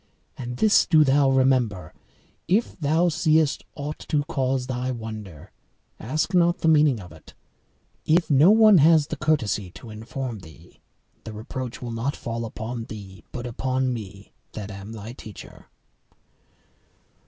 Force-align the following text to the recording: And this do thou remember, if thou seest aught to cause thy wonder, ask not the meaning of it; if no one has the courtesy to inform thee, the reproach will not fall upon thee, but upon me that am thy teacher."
And 0.35 0.57
this 0.57 0.87
do 0.87 1.03
thou 1.03 1.29
remember, 1.29 1.93
if 2.47 2.75
thou 2.79 3.07
seest 3.07 3.63
aught 3.75 3.99
to 4.09 4.23
cause 4.23 4.65
thy 4.65 4.89
wonder, 4.89 5.51
ask 5.99 6.33
not 6.33 6.61
the 6.61 6.67
meaning 6.67 6.99
of 6.99 7.11
it; 7.11 7.35
if 8.03 8.27
no 8.27 8.49
one 8.49 8.79
has 8.79 9.05
the 9.05 9.15
courtesy 9.15 9.69
to 9.73 9.91
inform 9.91 10.39
thee, 10.39 10.79
the 11.23 11.33
reproach 11.33 11.83
will 11.83 11.91
not 11.91 12.15
fall 12.15 12.45
upon 12.45 12.85
thee, 12.85 13.23
but 13.31 13.45
upon 13.45 13.93
me 13.93 14.33
that 14.53 14.71
am 14.71 14.91
thy 14.91 15.13
teacher." 15.13 15.67